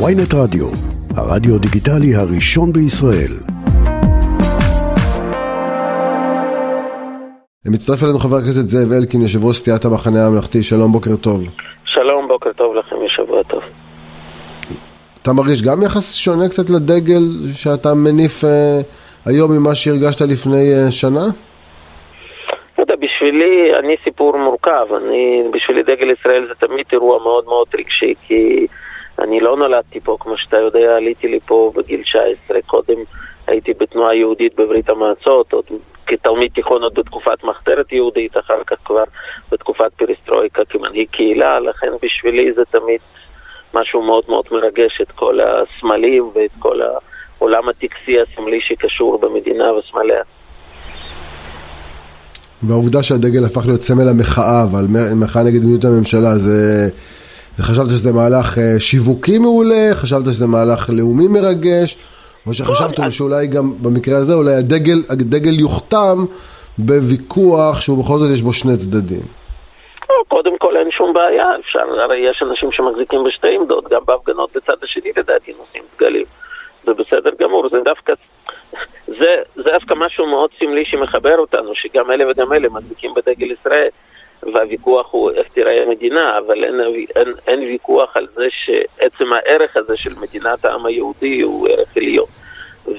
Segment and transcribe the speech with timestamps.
[0.00, 0.66] ויינט רדיו,
[1.16, 3.34] הרדיו דיגיטלי הראשון בישראל.
[7.66, 11.42] מצטרף אלינו חבר הכנסת זאב אלקין, יושב ראש סיעת המחנה הממלכתי, שלום, בוקר טוב.
[11.84, 13.62] שלום, בוקר טוב לכם, שבוע טוב.
[15.22, 17.22] אתה מרגיש גם יחס שונה קצת לדגל
[17.54, 18.80] שאתה מניף אה,
[19.26, 21.24] היום ממה שהרגשת לפני אה, שנה?
[22.74, 24.86] אתה יודע, בשבילי, אני סיפור מורכב.
[24.96, 28.66] אני, בשבילי דגל ישראל זה תמיד אירוע מאוד מאוד רגשי, כי
[29.22, 32.94] אני לא נולדתי פה, כמו שאתה יודע, עליתי לפה בגיל 19, קודם
[33.46, 35.64] הייתי בתנועה יהודית בברית המועצות, עוד
[36.06, 39.04] כתלמיד תיכון עוד בתקופת מחתרת יהודית, אחר כך כבר
[39.52, 43.00] בתקופת פריסטרויקה כמנהיג קהילה, לכן בשבילי זה תמיד
[43.74, 50.22] משהו מאוד מאוד מרגש, את כל הסמלים ואת כל העולם הטקסי הסמלי שקשור במדינה וסמליה.
[52.62, 56.88] והעובדה שהדגל הפך להיות סמל המחאה, אבל מחאה נגד מדיניות הממשלה, זה...
[57.60, 59.90] חשבת שזה מהלך אה, שיווקי מעולה?
[59.92, 61.98] חשבת שזה מהלך לאומי מרגש?
[62.46, 66.24] או שחשבתם שאולי גם במקרה הזה, אולי הדגל, הדגל יוכתם
[66.78, 69.22] בוויכוח שהוא בכל זאת יש בו שני צדדים.
[70.28, 74.76] קודם כל אין שום בעיה, אפשר, הרי יש אנשים שמחזיקים בשתי עמדות, גם בהפגנות בצד
[74.82, 76.24] השני לדעתי נושאים דגלים.
[76.84, 78.12] זה בסדר גמור, זה דווקא,
[79.06, 83.88] זה, זה דווקא משהו מאוד סמלי שמחבר אותנו, שגם אלה וגם אלה מחזיקים בדגל ישראל.
[84.54, 86.80] והוויכוח הוא איך תיראה המדינה, אבל אין,
[87.16, 92.26] אין, אין ויכוח על זה שעצם הערך הזה של מדינת העם היהודי הוא ערך עליון.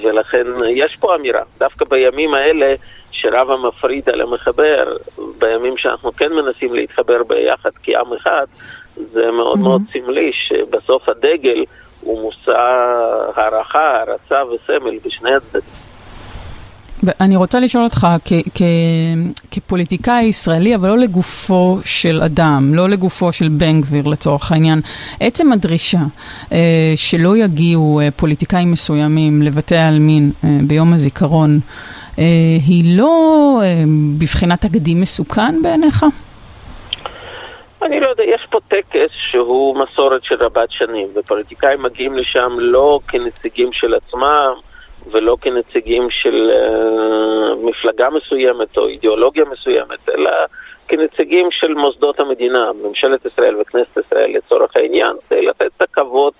[0.03, 2.75] ולכן יש פה אמירה, דווקא בימים האלה
[3.11, 4.97] שרב המפריד על המחבר,
[5.37, 8.45] בימים שאנחנו כן מנסים להתחבר ביחד כעם אחד,
[8.95, 9.63] זה מאוד mm-hmm.
[9.63, 11.63] מאוד סמלי שבסוף הדגל
[12.01, 12.51] הוא מושא
[13.35, 15.92] הערכה, הערצה וסמל בשני הצדדים.
[17.21, 18.07] אני רוצה לשאול אותך,
[19.51, 24.81] כפוליטיקאי ישראלי, אבל לא לגופו של אדם, לא לגופו של בן גביר לצורך העניין,
[25.19, 26.01] עצם הדרישה
[26.51, 31.59] אה, שלא יגיעו אה, פוליטיקאים מסוימים לבתי העלמין אה, ביום הזיכרון,
[32.19, 32.23] אה,
[32.67, 33.83] היא לא אה,
[34.19, 36.05] בבחינת תקדים מסוכן בעיניך?
[37.81, 42.99] אני לא יודע, יש פה טקס שהוא מסורת של רבת שנים, ופוליטיקאים מגיעים לשם לא
[43.07, 44.53] כנציגים של עצמם,
[45.11, 50.31] ולא כנציגים של uh, מפלגה מסוימת או אידיאולוגיה מסוימת, אלא
[50.87, 56.33] כנציגים של מוסדות המדינה, ממשלת ישראל וכנסת ישראל לצורך העניין, כדי לתת את הכבוד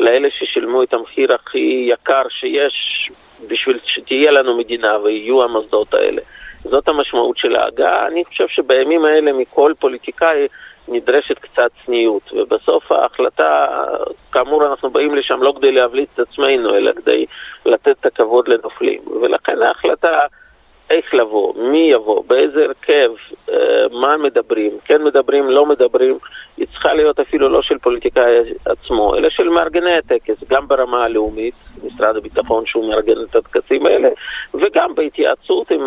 [0.00, 3.10] לאלה ששילמו את המחיר הכי יקר שיש
[3.48, 6.22] בשביל שתהיה לנו מדינה ויהיו המוסדות האלה.
[6.64, 8.06] זאת המשמעות של ההגעה.
[8.06, 10.46] אני חושב שבימים האלה מכל פוליטיקאי
[10.90, 13.66] נדרשת קצת צניעות, ובסוף ההחלטה,
[14.32, 17.26] כאמור אנחנו באים לשם לא כדי להבליט את עצמנו, אלא כדי
[17.66, 20.18] לתת את הכבוד לנופלים, ולכן ההחלטה
[20.90, 23.10] איך לבוא, מי יבוא, באיזה הרכב,
[23.50, 26.18] אה, מה מדברים, כן מדברים, לא מדברים,
[26.56, 31.54] היא צריכה להיות אפילו לא של פוליטיקאי עצמו, אלא של מארגני הטקס, גם ברמה הלאומית,
[31.84, 34.08] משרד הביטחון שהוא מארגן את הטקסים האלה,
[35.10, 35.80] בהתייעצות עם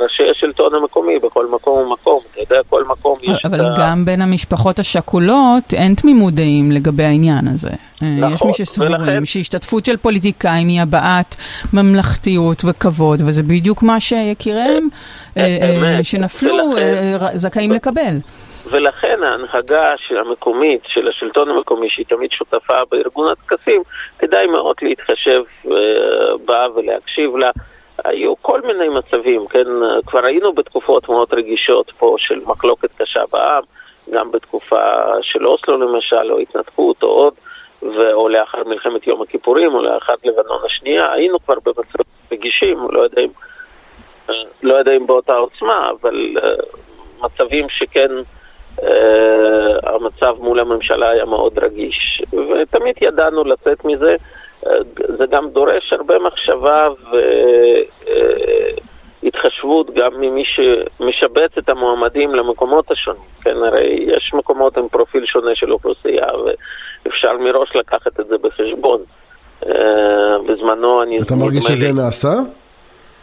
[0.00, 2.20] ראשי השלטון המקומי בכל מקום ומקום.
[2.30, 3.66] אתה יודע, כל מקום יש אבל את ה...
[3.66, 7.70] אבל גם בין המשפחות השכולות אין תמימות דעים לגבי העניין הזה.
[8.02, 9.24] אה, נכון, יש מי שסבורים ולכן...
[9.24, 11.36] שהשתתפות של פוליטיקאים היא הבעת
[11.72, 14.88] ממלכתיות וכבוד, וזה בדיוק מה שיקיריהם
[15.36, 16.72] אה, אה, שנפלו
[17.34, 18.16] זכאים לקבל.
[18.70, 23.82] ולכן ההנהגה של המקומית, של השלטון המקומי, שהיא תמיד שותפה בארגון הטקסים,
[24.18, 25.42] כדאי מאוד להתחשב
[26.44, 27.50] בה ולהקשיב לה.
[28.04, 29.64] היו כל מיני מצבים, כן?
[30.06, 33.62] כבר היינו בתקופות מאוד רגישות פה של מחלוקת קשה בעם,
[34.10, 34.82] גם בתקופה
[35.22, 37.34] של אוסלו למשל, או התנתקות, או עוד.
[38.12, 43.22] או לאחר מלחמת יום הכיפורים, או לאחר לבנון השנייה, היינו כבר במצבים רגישים, לא יודע
[43.22, 43.28] אם,
[44.62, 46.76] לא יודע אם באותה עוצמה, אבל uh,
[47.24, 48.10] מצבים שכן
[48.78, 48.82] uh,
[49.82, 52.22] המצב מול הממשלה היה מאוד רגיש.
[52.32, 54.16] ותמיד ידענו לצאת מזה.
[55.18, 56.88] זה גם דורש הרבה מחשבה
[59.22, 63.22] והתחשבות גם ממי שמשבץ את המועמדים למקומות השונים.
[63.42, 66.26] כן, הרי יש מקומות עם פרופיל שונה של אוכלוסייה,
[67.08, 69.00] אפשר מראש לקחת את זה בחשבון.
[69.66, 69.72] אה,
[70.48, 71.20] בזמנו אני...
[71.20, 72.32] אתה מרגיש שזה נעשה?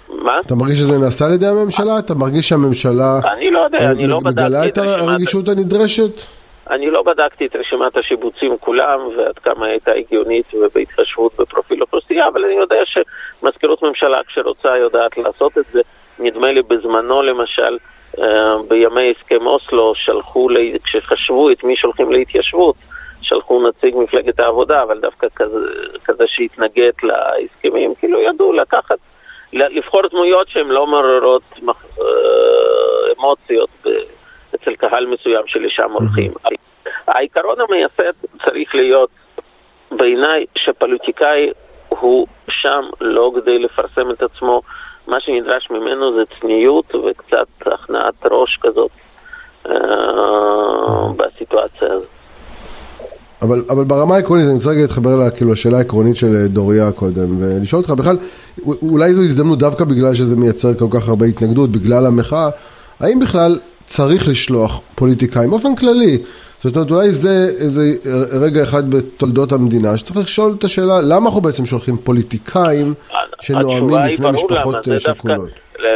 [0.09, 0.39] מה?
[0.45, 1.99] אתה מרגיש שזה נעשה על ידי הממשלה?
[1.99, 3.19] אתה מרגיש שהממשלה...
[3.33, 6.40] אני לא יודע, אני לא בדקתי את הרגישות הנדרשת?
[6.71, 12.45] אני לא בדקתי את רשימת השיבוצים כולם ועד כמה הייתה הגיונית ובהתחשבות בפרופיל אוכלוסייה, אבל
[12.45, 15.81] אני יודע שמזכירות ממשלה כשרוצה יודעת לעשות את זה.
[16.19, 17.77] נדמה לי בזמנו למשל,
[18.19, 20.49] אה, בימי הסכם אוסלו, שלחו,
[20.83, 22.75] כשחשבו את מי שולחים להתיישבות,
[23.21, 25.59] שלחו נציג מפלגת העבודה, אבל דווקא כזה,
[26.03, 28.97] כזה שהתנגד להסכמים, כאילו ידעו לקחת,
[29.53, 32.03] לבחור דמויות שהן לא מעוררות אה,
[33.17, 33.69] אמוציות
[34.55, 36.31] אצל קהל מסוים שלשם הולכים.
[37.15, 38.13] העיקרון המייסד
[38.45, 39.09] צריך להיות
[39.91, 41.51] בעיניי שפוליטיקאי
[41.89, 44.61] הוא שם לא כדי לפרסם את עצמו,
[45.07, 48.91] מה שנדרש ממנו זה צניעות וקצת הכנעת ראש כזאת
[49.69, 49.73] אה,
[51.17, 52.07] בסיטואציה הזאת.
[53.41, 56.91] אבל, אבל ברמה העקרונית, אני רוצה רגע להתחבר לה, כאילו, לשאלה העקרונית של אה, דוריה
[56.91, 58.17] קודם, ולשאול אותך בכלל,
[58.81, 62.49] אולי זו הזדמנות דווקא בגלל שזה מייצר כל כך הרבה התנגדות, בגלל המחאה,
[62.99, 66.17] האם בכלל צריך לשלוח פוליטיקאים באופן כללי?
[66.63, 67.29] זאת אומרת, אולי זה
[67.63, 67.81] איזה
[68.45, 72.93] רגע אחד בתולדות המדינה, שצריך לשאול את השאלה, למה אנחנו בעצם שולחים פוליטיקאים
[73.41, 75.49] שנואמים לפני משפחות אה, שכולות?
[75.81, 75.95] זה,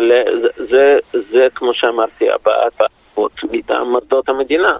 [0.69, 0.97] זה,
[1.31, 2.81] זה, כמו שאמרתי, הבעת
[3.51, 4.77] מטעם מוסדות המדינה.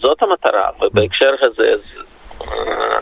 [0.00, 1.74] זאת המטרה, ובהקשר הזה
[2.42, 2.98] אה,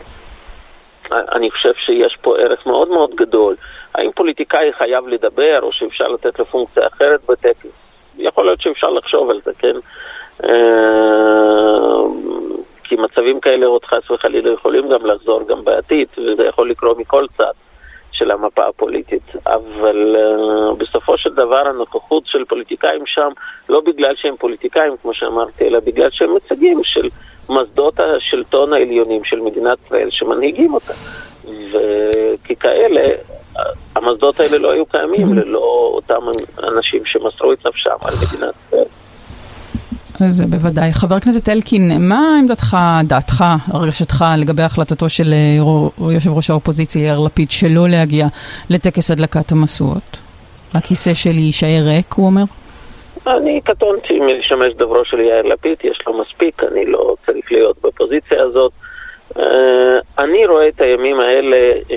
[1.11, 3.55] אני חושב שיש פה ערך מאוד מאוד גדול.
[3.95, 7.69] האם פוליטיקאי חייב לדבר, או שאפשר לתת לו פונקציה אחרת בטקס?
[8.17, 9.75] יכול להיות שאפשר לחשוב על זה, כן?
[10.43, 10.49] אה,
[12.83, 17.25] כי מצבים כאלה עוד חס וחלילה יכולים גם לחזור גם בעתיד, וזה יכול לקרות מכל
[17.37, 17.53] צד.
[18.17, 23.29] של המפה הפוליטית, אבל uh, בסופו של דבר הנוכחות של פוליטיקאים שם,
[23.69, 27.09] לא בגלל שהם פוליטיקאים, כמו שאמרתי, אלא בגלל שהם מצגים של
[27.49, 30.93] מוסדות השלטון העליונים של מדינת ישראל שמנהיגים אותה.
[31.71, 33.07] וככאלה,
[33.95, 36.21] המוסדות האלה לא היו קיימים ללא אותם
[36.63, 38.85] אנשים שמסרו את נפשם על מדינת ישראל.
[40.17, 40.93] זה בוודאי.
[40.93, 47.19] חבר הכנסת אלקין, מה עמדתך, דעתך, הרגשתך לגבי החלטתו של אה, יושב ראש האופוזיציה יאיר
[47.19, 48.27] לפיד שלא להגיע
[48.69, 50.19] לטקס הדלקת המשואות?
[50.73, 52.43] הכיסא שלי יישאר ריק, הוא אומר?
[53.27, 58.43] אני קטונתי מלשמש דברו של יאיר לפיד, יש לו מספיק, אני לא צריך להיות בפוזיציה
[58.43, 58.71] הזאת.
[59.39, 61.57] אה, אני רואה את הימים האלה,
[61.91, 61.95] אה,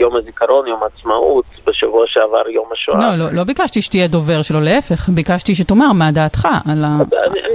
[0.00, 3.16] יום הזיכרון, יום העצמאות, בשבוע שעבר יום השואה.
[3.16, 6.84] לא, לא, לא ביקשתי שתהיה דובר שלו, להפך, ביקשתי שתאמר מה דעתך על,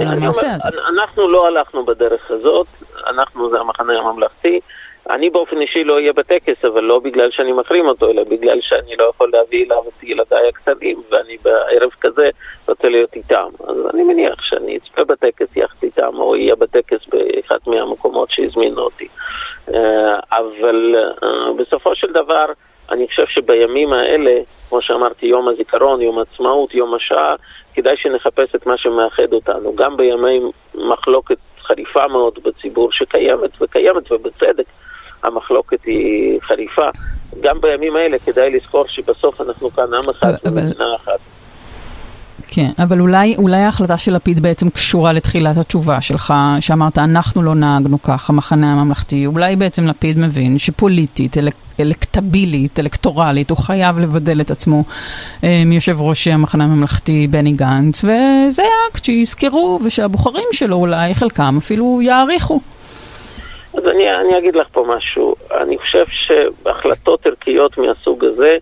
[0.00, 0.68] המעשה הזה.
[0.94, 2.66] אנחנו לא הלכנו בדרך הזאת,
[3.06, 4.60] אנחנו זה המחנה הממלכתי.
[5.10, 8.96] אני באופן אישי לא אהיה בטקס, אבל לא בגלל שאני מחרים אותו, אלא בגלל שאני
[8.98, 12.30] לא יכול להביא אליו את ילדיי הקטנים, ואני בערב כזה
[12.68, 13.48] רוצה להיות איתם.
[13.68, 19.08] אז אני מניח שאני אצפה בטקס יחד איתם, או אהיה בטקס באחד מהמקומות שהזמינו אותי.
[19.74, 22.46] אה, אבל אה, בסופו של דבר,
[22.90, 27.34] אני חושב שבימים האלה, כמו שאמרתי, יום הזיכרון, יום העצמאות, יום השעה,
[27.74, 29.76] כדאי שנחפש את מה שמאחד אותנו.
[29.76, 30.40] גם בימי
[30.74, 34.66] מחלוקת חריפה מאוד בציבור שקיימת, וקיימת ובצדק.
[35.24, 36.88] המחלוקת היא חריפה.
[37.40, 41.18] גם בימים האלה כדאי לזכור שבסוף אנחנו כאן עם אחד ומדינה אחת.
[42.48, 47.54] כן, אבל אולי, אולי ההחלטה של לפיד בעצם קשורה לתחילת התשובה שלך, שאמרת, אנחנו לא
[47.54, 49.26] נהגנו כך, המחנה הממלכתי.
[49.26, 54.84] אולי בעצם לפיד מבין שפוליטית, אלק, אלקטבילית, אלקטורלית, הוא חייב לבדל את עצמו
[55.44, 62.00] אה, מיושב ראש המחנה הממלכתי בני גנץ, וזה אקט שיזכרו, ושהבוחרים שלו אולי, חלקם אפילו
[62.02, 62.60] יעריכו.
[63.76, 65.34] אז אני, אני אגיד לך פה משהו.
[65.50, 68.56] אני חושב שהחלטות ערכיות מהסוג הזה,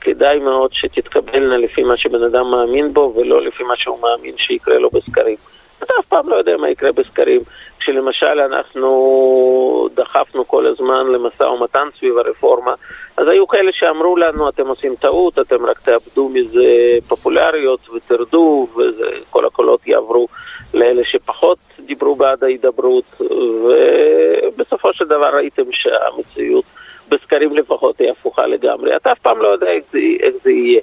[0.00, 4.78] כדאי מאוד שתתקבלנה לפי מה שבן אדם מאמין בו, ולא לפי מה שהוא מאמין שיקרה
[4.78, 5.36] לו בסקרים.
[5.78, 7.40] אתה אף פעם לא יודע מה יקרה בסקרים.
[7.88, 12.74] כשלמשל אנחנו דחפנו כל הזמן למשא ומתן סביב הרפורמה,
[13.16, 16.76] אז היו כאלה שאמרו לנו, אתם עושים טעות, אתם רק תאבדו מזה
[17.08, 20.28] פופולריות ותרדו, וכל הקולות יעברו
[20.74, 23.20] לאלה שפחות דיברו בעד ההידברות,
[23.64, 26.64] ובסופו של דבר ראיתם שהמציאות,
[27.08, 28.96] בסקרים לפחות, היא הפוכה לגמרי.
[28.96, 30.80] אתה אף פעם לא יודע איך זה, איך זה יהיה.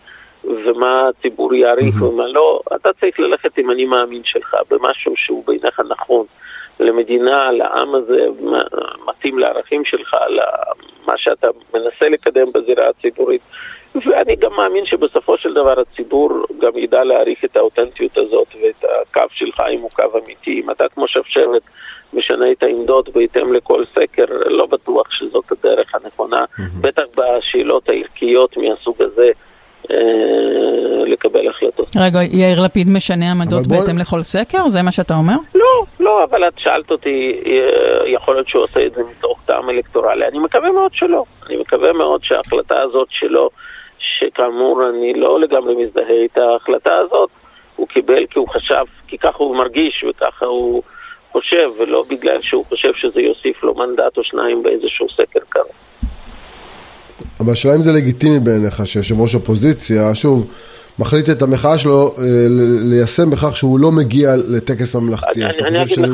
[0.66, 5.82] ומה הציבור יעריך ומה לא, אתה צריך ללכת עם אני מאמין שלך במשהו שהוא בעיניך
[5.90, 6.26] נכון
[6.86, 8.26] למדינה, לעם הזה,
[9.08, 13.42] מתאים לערכים שלך, למה שאתה מנסה לקדם בזירה הציבורית.
[13.96, 19.22] ואני גם מאמין שבסופו של דבר הציבור גם ידע להעריך את האותנטיות הזאת ואת הקו
[19.32, 20.62] שלך, אם הוא קו אמיתי.
[20.64, 21.62] אם אתה כמו שבשבת
[22.14, 26.62] משנה את העמדות בהתאם לכל סקר, לא בטוח שזאת הדרך הנכונה, mm-hmm.
[26.82, 29.32] בטח בשאלות הערכיות מהסוג הזה.
[29.92, 31.86] אה, לקבל החלטות.
[31.96, 34.70] רגע, יאיר לפיד משנה עמדות בהתאם לכל סקר?
[34.70, 35.36] זה מה שאתה אומר?
[35.56, 39.70] לא, לא, אבל את שאלת אותי, אה, יכול להיות שהוא עושה את זה מתוך טעם
[39.70, 40.28] אלקטורלי.
[40.28, 41.24] אני מקווה מאוד שלא.
[41.48, 43.50] אני מקווה מאוד שההחלטה הזאת שלו,
[44.00, 47.30] שכאמור אני לא לגמרי מזדהה איתה, ההחלטה הזאת
[47.76, 50.84] הוא קיבל כי הוא חשב, כי ככה הוא מרגיש וככה הוא
[51.32, 55.68] חושב, ולא בגלל שהוא חושב שזה יוסיף לו מנדט או שניים באיזשהו סקר קרוב.
[57.40, 60.48] אבל השאלה אם זה לגיטימי בעיניך שיושב ראש אופוזיציה, שוב,
[61.00, 62.24] מחליט את המחאה שלו אה,
[62.90, 65.46] ליישם בכך שהוא לא מגיע לטקס ממלכתי.
[65.46, 66.10] אני, אני אגיד לך,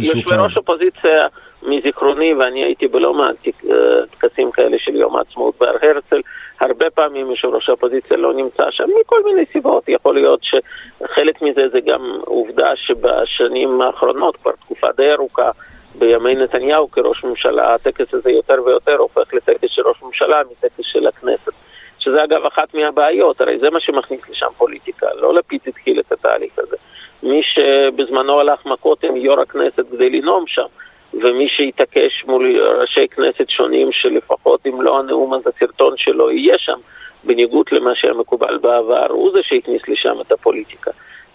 [0.00, 1.26] יושבי ראש אופוזיציה
[1.62, 3.74] מזיכרוני, ואני הייתי בלא מעט אה,
[4.18, 6.20] טקסים כאלה של יום העצמאות בהר הרצל,
[6.60, 9.84] הרבה פעמים יושב ראש האופוזיציה לא נמצא שם מכל מיני סיבות.
[9.88, 15.50] יכול להיות שחלק מזה זה גם עובדה שבשנים האחרונות, כבר תקופה די ארוכה,
[15.94, 21.06] בימי נתניהו כראש ממשלה, הטקס הזה יותר ויותר הופך לטקס של ראש ממשלה מטקס של
[21.06, 21.52] הכנסת.
[22.00, 26.58] שזה אגב אחת מהבעיות, הרי זה מה שמכניס לשם פוליטיקה, לא לפיד התחיל את התהליך
[26.58, 26.76] הזה.
[27.22, 30.66] מי שבזמנו הלך מכות עם יו"ר הכנסת כדי לנאום שם,
[31.14, 36.78] ומי שהתעקש מול ראשי כנסת שונים שלפחות אם לא הנאום אז הסרטון שלו יהיה שם,
[37.24, 40.90] בניגוד למה שהיה מקובל בעבר, הוא זה שהכניס לשם את הפוליטיקה.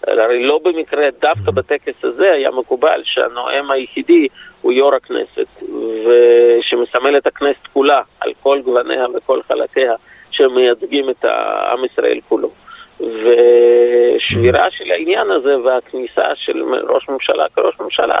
[0.06, 4.28] הרי לא במקרה, דווקא בטקס הזה היה מקובל שהנואם היחידי
[4.62, 5.62] הוא יו"ר הכנסת,
[6.06, 9.94] ושמסמל את הכנסת כולה, על כל גווניה וכל חלקיה,
[10.36, 11.24] שמייצגים את
[11.72, 12.50] עם ישראל כולו.
[13.00, 18.18] ושבירה של העניין הזה והכניסה של ראש ממשלה כראש ממשלה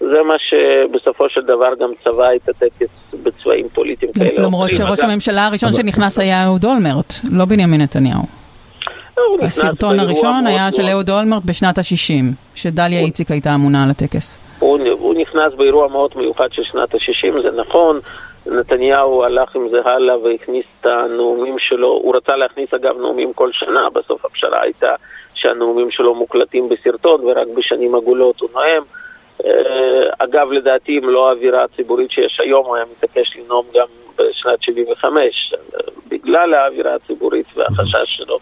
[0.00, 2.88] זה מה שבסופו של דבר גם צבע את הטקס
[3.22, 4.42] בצבעים פוליטיים כאלה.
[4.42, 8.22] למרות שראש הממשלה הראשון שנכנס היה אהוד אולמרט, לא בנימין נתניהו.
[9.42, 14.38] הסרטון הראשון היה של אהוד אולמרט בשנת ה-60, שדליה איציק הייתה אמונה על הטקס.
[14.58, 18.00] הוא נכנס באירוע מאוד מיוחד של שנת ה-60, זה נכון.
[18.46, 23.52] נתניהו הלך עם זה הלאה והכניס את הנאומים שלו, הוא רצה להכניס אגב נאומים כל
[23.52, 24.94] שנה, בסוף הפשרה הייתה
[25.34, 28.82] שהנאומים שלו מוקלטים בסרטון ורק בשנים עגולות הוא נואם.
[29.44, 33.86] אה, אגב, לדעתי, אם לא האווירה הציבורית שיש היום, הוא היה מתעקש לנאום גם
[34.16, 35.54] בשנת 75.
[36.08, 38.38] בגלל האווירה הציבורית והחשש שלו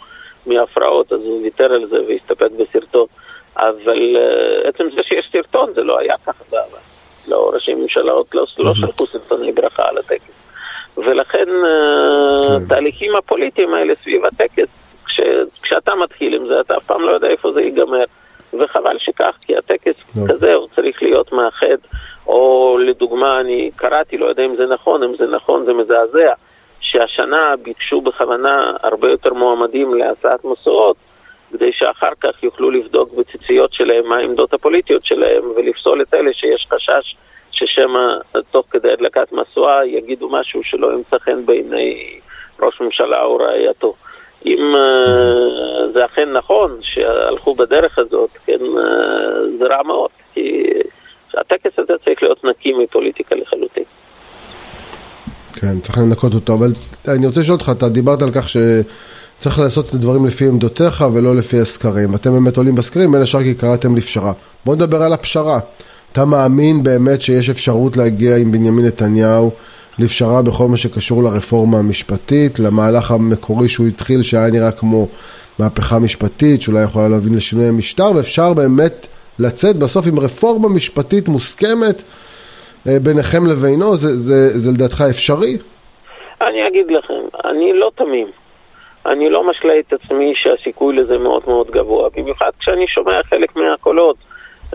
[0.46, 3.06] מהפרעות, אז הוא ויתר על זה והסתפק בסרטון.
[3.56, 6.91] אבל uh, עצם זה שיש סרטון, זה לא היה ככה בעבר.
[7.28, 10.32] לא, ראשי ממשלות לא, לא שלחו סרטוני ברכה על הטקס.
[10.96, 12.68] ולכן uh, כן.
[12.68, 14.68] תהליכים הפוליטיים האלה סביב הטקס,
[15.06, 15.20] כש,
[15.62, 18.04] כשאתה מתחיל עם זה, אתה אף פעם לא יודע איפה זה ייגמר.
[18.60, 20.32] וחבל שכך, כי הטקס לא.
[20.32, 21.76] כזה הוא צריך להיות מאחד.
[22.26, 26.32] או לדוגמה, אני קראתי, לא יודע אם זה נכון, אם זה נכון זה מזעזע,
[26.80, 30.96] שהשנה ביקשו בכוונה הרבה יותר מועמדים להצעת משואות,
[31.52, 36.66] כדי שאחר כך יוכלו לבדוק בציציות שלהם מה העמדות הפוליטיות שלהם ולפסול את אלה שיש
[36.72, 37.16] חשש
[37.50, 38.00] ששמא
[38.50, 42.20] תוך כדי הדלקת משואה יגידו משהו שלא ימצא חן בעיני
[42.60, 43.94] ראש ממשלה או רעייתו.
[44.46, 50.64] אם uh, זה אכן נכון שהלכו בדרך הזאת, כן, uh, זה רע מאוד, כי
[51.34, 53.84] הטקס הזה צריך להיות נקי מפוליטיקה לחלוטין.
[55.52, 56.72] כן, צריך לנקות אותו, אבל
[57.08, 58.48] אני רוצה לשאול אותך, אתה דיברת על כך
[59.42, 62.14] שצריך לעשות את הדברים לפי עמדותיך ולא לפי הסקרים.
[62.14, 64.32] אתם באמת עולים בסקרים, בין השאר כי קראתם לפשרה.
[64.64, 65.58] בוא נדבר על הפשרה.
[66.12, 69.50] אתה מאמין באמת שיש אפשרות להגיע עם בנימין נתניהו
[69.98, 75.08] לפשרה בכל מה שקשור לרפורמה המשפטית, למהלך המקורי שהוא התחיל, שהיה נראה כמו
[75.58, 79.06] מהפכה משפטית, שאולי יכולה להבין לשינוי המשטר, ואפשר באמת
[79.38, 82.02] לצאת בסוף עם רפורמה משפטית מוסכמת
[82.88, 85.56] אה, ביניכם לבינו, זה, זה, זה לדעתך אפשרי?
[86.40, 88.41] אני אגיד לכם, אני לא תמים.
[89.06, 94.16] אני לא משלה את עצמי שהסיכוי לזה מאוד מאוד גבוה, במיוחד כשאני שומע חלק מהקולות.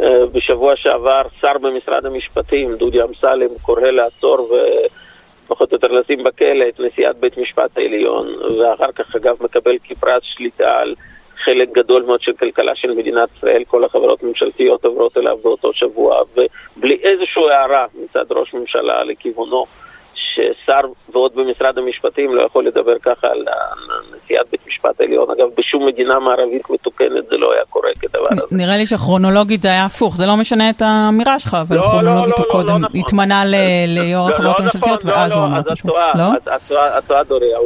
[0.02, 4.50] אה, בשבוע שעבר שר במשרד המשפטים, דודי אמסלם, קורא לעצור
[5.46, 8.28] ופחות או יותר לשים בכלא את נשיאת בית משפט העליון,
[8.60, 10.96] ואחר כך אגב מקבל כפרס שליטה על
[11.44, 16.22] חלק גדול מאוד של כלכלה של מדינת ישראל, כל החברות הממשלתיות עוברות אליו באותו שבוע,
[16.78, 19.66] ובלי איזושהי הערה מצד ראש ממשלה לכיוונו,
[20.38, 20.82] ששר
[21.14, 23.46] ועוד במשרד המשפטים לא יכול לדבר ככה על
[24.16, 25.28] נשיאת בית משפט העליון.
[25.32, 28.42] אגב, בשום מדינה מערבית מתוקנת זה לא היה קורה כדבר הזה.
[28.52, 32.40] נראה לי שכרונולוגית זה היה הפוך, זה לא משנה את האמירה שלך, אבל לא, כרונולוגית
[32.40, 33.44] לא, הוא לא, קודם התמנה
[33.88, 35.90] ליו"ר החברות הממשלתיות, ואז הוא אמר משהו.
[35.90, 36.24] לא?
[36.98, 37.58] את טועה דוריה,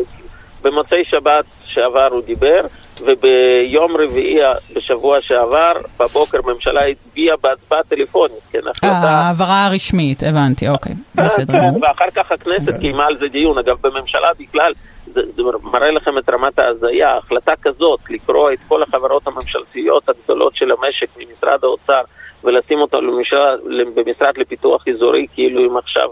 [0.62, 2.62] במוצאי שבת שעבר הוא דיבר.
[3.05, 4.39] וביום רביעי
[4.75, 9.10] בשבוע שעבר, בבוקר ממשלה הצביעה בהצבעה טלפונית, כן, החלטה...
[9.10, 11.53] העברה רשמית, הבנתי, אוקיי, כן, בסדר.
[11.53, 13.58] כן, ואחר כך הכנסת קיימה על זה דיון.
[13.58, 14.74] אגב, בממשלה בכלל,
[15.13, 15.22] זה,
[15.63, 17.17] מראה לכם את רמת ההזיה.
[17.17, 22.01] החלטה כזאת, לקרוא את כל החברות הממשלתיות הגדולות של המשק ממשרד האוצר
[22.43, 23.60] ולשים אותו למשרד,
[23.96, 26.10] במשרד לפיתוח אזורי, כאילו אם עכשיו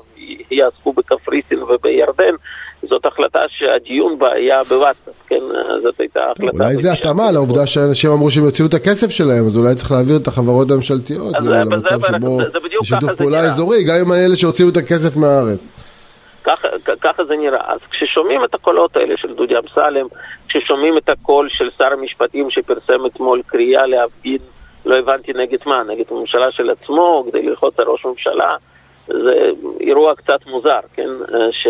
[0.52, 2.36] יעסקו בקפריסין ובירדן,
[2.84, 5.40] זאת החלטה שהדיון בה היה בוואטסאפ, כן,
[5.82, 6.58] זאת הייתה החלטה.
[6.58, 10.18] אולי זה התאמה לעובדה שאנשים אמרו שהם יוציאו את הכסף שלהם, אז אולי צריך להעביר
[10.18, 12.40] את החברות הממשלתיות, למצב שבו
[12.84, 15.60] שיתוף פעולה אזורי, גם עם האלה שהוציאו את הכסף מהארץ.
[16.44, 16.68] ככה,
[17.02, 17.74] ככה זה נראה.
[17.74, 20.08] אז כששומעים את הקולות האלה של דודי אמסלם,
[20.50, 24.38] כששומעים את הקול של שר המשפטים שפרסם אתמול קריאה להפגין,
[24.86, 28.56] לא הבנתי נגד מה, נגד הממשלה של עצמו, כדי ללחוץ על ראש ממשלה,
[29.10, 31.08] זה אירוע קצת מוזר, כן?
[31.52, 31.68] ש...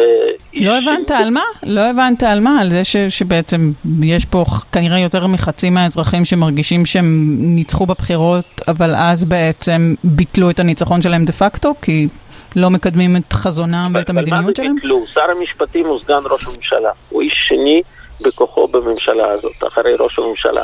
[0.62, 1.44] לא הבנת על מה?
[1.64, 2.62] לא הבנת על מה?
[2.62, 3.72] על זה ש, שבעצם
[4.04, 10.60] יש פה כנראה יותר מחצי מהאזרחים שמרגישים שהם ניצחו בבחירות, אבל אז בעצם ביטלו את
[10.60, 11.74] הניצחון שלהם דה פקטו?
[11.82, 12.08] כי
[12.56, 14.70] לא מקדמים את חזונם ואת המדיניות שלהם?
[14.70, 15.06] מה זה ביטלו?
[15.14, 16.92] שר המשפטים הוא סגן ראש הממשלה.
[17.10, 17.82] הוא איש שני
[18.22, 20.64] בכוחו בממשלה הזאת, אחרי ראש הממשלה.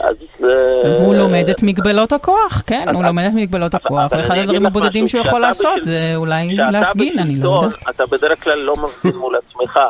[0.00, 0.16] אז...
[0.40, 5.20] והוא לומד את מגבלות הכוח, כן, הוא לומד את מגבלות הכוח, ואחד הדברים הבודדים שהוא
[5.20, 7.88] יכול לעשות זה אולי להפגין, אני לא יודעת.
[7.90, 9.80] אתה בדרך כלל לא מפגין מול עצמך,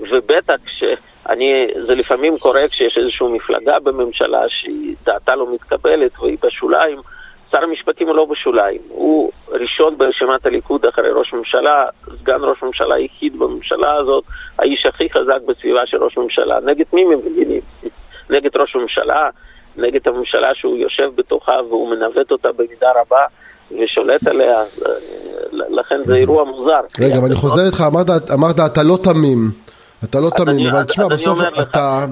[0.00, 6.98] ובטח שאני, זה לפעמים קורה כשיש איזושהי מפלגה בממשלה שהיא דעתה לא מתקבלת והיא בשוליים,
[7.50, 11.86] שר המשפטים הוא לא בשוליים, הוא ראשון ברשימת הליכוד אחרי ראש ממשלה,
[12.20, 14.24] סגן ראש ממשלה יחיד בממשלה הזאת,
[14.58, 16.60] האיש הכי חזק בסביבה של ראש ממשלה.
[16.60, 17.60] נגד מי מפגינים?
[18.30, 19.30] נגד ראש ממשלה,
[19.76, 23.24] נגד הממשלה שהוא יושב בתוכה והוא מנווט אותה במידה רבה
[23.70, 24.62] ושולט עליה,
[25.52, 26.80] לכן זה אירוע מוזר.
[27.00, 27.84] רגע, אבל אני חוזר איתך,
[28.34, 29.61] אמרת אתה לא תמים.
[30.04, 32.06] אתה לא תמים, אבל תשמע, בסוף אתה...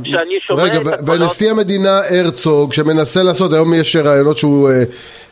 [0.50, 4.82] רגע, ונשיא המדינה הרצוג, שמנסה לעשות, היום יש רעיונות שהוא אה,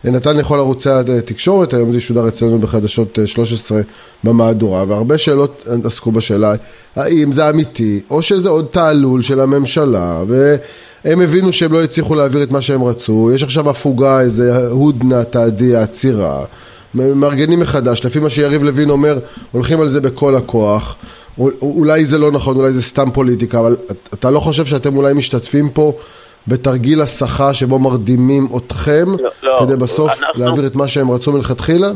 [0.05, 3.83] נתן לכל ערוצי התקשורת, היום זה שודר אצלנו בחדשות 13 אה,
[4.25, 6.55] במהדורה, והרבה שאלות עסקו בשאלה,
[6.97, 12.43] האם זה אמיתי, או שזה עוד תעלול של הממשלה, והם הבינו שהם לא הצליחו להעביר
[12.43, 16.45] את מה שהם רצו, יש עכשיו הפוגה, איזה הודנה, תעדי, עצירה.
[16.95, 19.15] מארגנים מחדש, לפי מה שיריב לוין אומר,
[19.53, 20.97] הולכים על זה בכל הכוח.
[21.63, 23.77] אולי זה לא נכון, אולי זה סתם פוליטיקה, אבל
[24.15, 25.93] אתה לא חושב שאתם אולי משתתפים פה
[26.49, 30.45] בתרגיל הסחה שבו מרדימים אתכם, לא, לא, כדי בסוף אנחנו...
[30.45, 31.89] להעביר את מה שהם רצו מלכתחילה?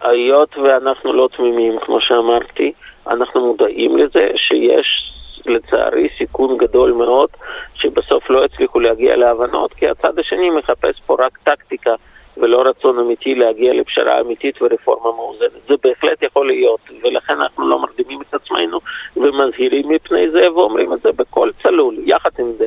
[0.00, 2.72] היות ואנחנו לא תמימים, כמו שאמרתי,
[3.06, 5.12] אנחנו מודעים לזה שיש
[5.46, 7.28] לצערי סיכון גדול מאוד
[7.74, 11.94] שבסוף לא יצליחו להגיע להבנות, כי הצד השני מחפש פה רק טקטיקה.
[12.36, 15.50] ולא רצון אמיתי להגיע לפשרה אמיתית ורפורמה מאוזנת.
[15.68, 18.80] זה בהחלט יכול להיות, ולכן אנחנו לא מרדימים את עצמנו
[19.16, 21.96] ומזהירים מפני זה ואומרים את זה בקול צלול.
[22.04, 22.66] יחד עם זה,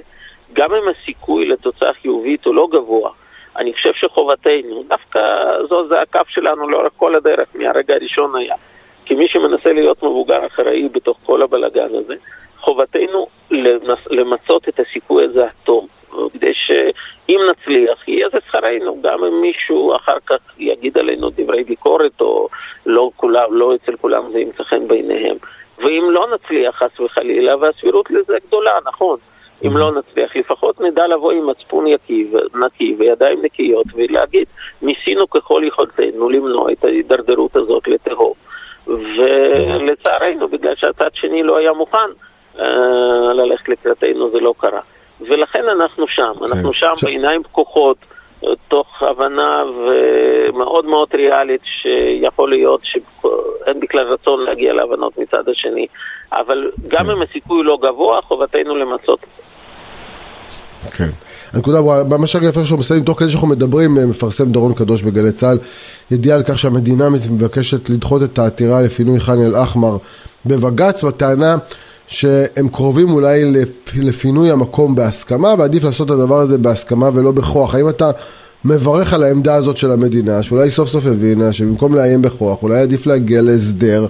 [0.53, 3.11] גם אם הסיכוי לתוצאה חיובית הוא לא גבוה,
[3.57, 5.19] אני חושב שחובתנו, דווקא
[5.69, 8.55] זו זה הקו שלנו לאורך כל הדרך, מהרגע הראשון היה.
[9.05, 12.15] כי מי שמנסה להיות מבוגר אחראי בתוך כל הבלגן הזה,
[12.57, 13.27] חובתנו
[14.09, 15.51] למצות את הסיכוי הזה עד
[16.33, 22.21] כדי שאם נצליח, יהיה זה שכרנו, גם אם מישהו אחר כך יגיד עלינו דברי ביקורת,
[22.21, 22.47] או
[22.85, 25.35] לא, כולם, לא אצל כולם זה ימצא חן בעיניהם.
[25.77, 29.17] ואם לא נצליח, חס וחלילה, והסבירות לזה גדולה, נכון.
[29.65, 31.85] אם לא נצליח, לפחות נדע לבוא עם מצפון
[32.55, 34.47] נקי וידיים נקיות ולהגיד,
[34.81, 38.33] ניסינו ככל יכולתנו למנוע את ההידרדרות הזאת לתהום.
[38.87, 41.97] ולצערנו, בגלל שהצד שני לא היה מוכן
[42.59, 44.81] אה, ללכת לקראתנו, זה לא קרה.
[45.21, 46.77] ולכן אנחנו שם, אנחנו כן.
[46.77, 47.97] שם בעיניים פקוחות,
[48.67, 55.87] תוך הבנה ומאוד מאוד ריאלית שיכול להיות שאין בכלל רצון להגיע להבנות מצד השני,
[56.31, 57.09] אבל גם כן.
[57.09, 59.19] אם הסיכוי לא גבוה, חובתנו למצות.
[60.91, 61.09] כן.
[61.53, 65.03] הנקודה ברורה, ממש רגע לפני שאנחנו מסיימים, תוך כדי שאנחנו מדברים, אה, מפרסם דורון קדוש
[65.03, 65.57] בגלי צה"ל,
[66.11, 69.97] ידיעה על כך שהמדינה מבקשת לדחות את העתירה לפינוי ח'אן אל-אחמר
[70.45, 71.55] בבג"ץ, בטענה
[72.13, 73.43] שהם קרובים אולי
[73.95, 77.75] לפינוי המקום בהסכמה, ועדיף לעשות את הדבר הזה בהסכמה ולא בכוח.
[77.75, 78.11] האם אתה
[78.65, 83.05] מברך על העמדה הזאת של המדינה, שאולי סוף סוף הבינה שבמקום לאיים בכוח, אולי עדיף
[83.05, 84.07] להגיע להסדר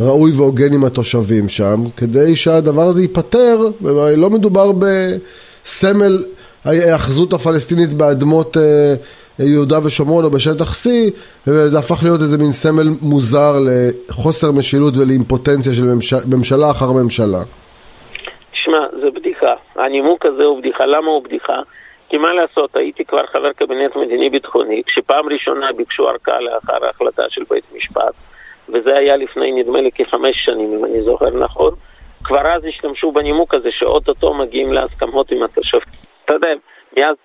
[0.00, 6.24] ראוי והוגן עם התושבים שם, כדי שהדבר הזה ייפתר, ולא מדובר בסמל
[6.64, 8.94] ההאחזות הפלסטינית באדמות אה,
[9.38, 10.88] יהודה ושומרון או בשטח C,
[11.46, 17.38] וזה הפך להיות איזה מין סמל מוזר לחוסר משילות ולאימפוטנציה של ממשלה, ממשלה אחר ממשלה.
[18.52, 19.54] תשמע, זה בדיחה.
[19.76, 20.86] הנימוק הזה הוא בדיחה.
[20.86, 21.60] למה הוא בדיחה?
[22.08, 27.42] כי מה לעשות, הייתי כבר חבר קבינט מדיני-ביטחוני, כשפעם ראשונה ביקשו ארכה לאחר ההחלטה של
[27.50, 28.14] בית משפט,
[28.68, 31.74] וזה היה לפני נדמה לי כחמש שנים, אם אני זוכר נכון,
[32.24, 35.82] כבר אז השתמשו בנימוק הזה שאו-טו-טו מגיעים להסכמות עם התושבים.
[36.24, 36.48] אתה יודע,
[36.96, 37.16] מאז,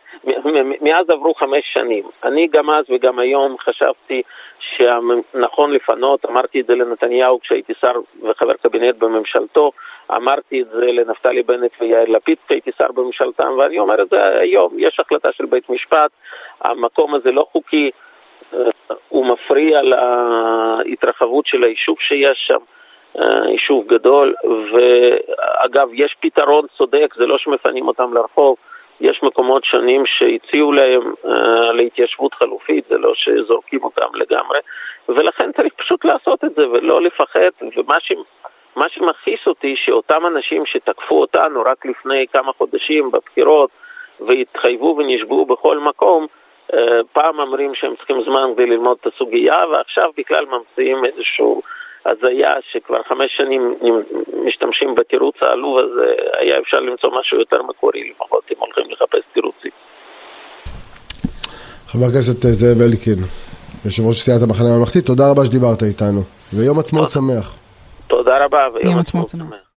[0.81, 2.03] מאז עברו חמש שנים.
[2.23, 4.21] אני גם אז וגם היום חשבתי
[4.59, 9.71] שנכון לפנות, אמרתי את זה לנתניהו כשהייתי שר וחבר קבינט בממשלתו,
[10.15, 14.73] אמרתי את זה לנפתלי בנט ויאיר לפיד כשהייתי שר בממשלתם, ואני אומר את זה היום,
[14.77, 16.11] יש החלטה של בית משפט,
[16.61, 17.91] המקום הזה לא חוקי,
[18.53, 18.59] אה,
[19.09, 19.81] הוא מפריע
[20.85, 22.59] להתרחבות של היישוב שיש שם.
[23.19, 24.35] אה, יישוב גדול,
[24.73, 28.55] ואגב, יש פתרון צודק, זה לא שמפנים אותם לרחוב,
[29.01, 31.29] יש מקומות שונים שהציעו להם uh,
[31.73, 34.59] להתיישבות חלופית, זה לא שזורקים אותם לגמרי,
[35.09, 41.61] ולכן צריך פשוט לעשות את זה ולא לפחד, ומה שמכעיס אותי שאותם אנשים שתקפו אותנו
[41.61, 43.69] רק לפני כמה חודשים בבחירות
[44.19, 46.27] והתחייבו ונשבעו בכל מקום,
[46.71, 46.75] uh,
[47.13, 51.61] פעם אומרים שהם צריכים זמן כדי ללמוד את הסוגיה ועכשיו בכלל ממציאים איזשהו
[52.05, 53.75] הזיה שכבר חמש שנים
[54.45, 59.71] משתמשים בתירוץ העלוב הזה, היה אפשר למצוא משהו יותר מקורי לפחות אם הולכים לחפש תירוצים.
[61.87, 63.19] חבר הכנסת זאב אלקין,
[63.85, 66.21] יושב ראש סיעת המחנה הממלכתי, תודה רבה שדיברת איתנו,
[66.53, 67.55] ויום עצמאות שמח.
[68.07, 69.70] תודה רבה ויום עצמאות שמח.